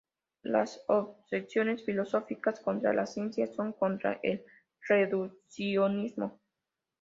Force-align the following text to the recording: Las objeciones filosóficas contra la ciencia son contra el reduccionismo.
Las 0.41 0.81
objeciones 0.87 1.85
filosóficas 1.85 2.59
contra 2.59 2.91
la 2.91 3.05
ciencia 3.05 3.45
son 3.45 3.71
contra 3.71 4.19
el 4.23 4.43
reduccionismo. 4.89 6.39